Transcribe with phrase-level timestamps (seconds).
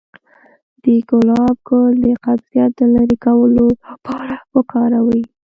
[0.83, 5.23] د ګلاب ګل د قبضیت د لرې کولو لپاره وکاروئ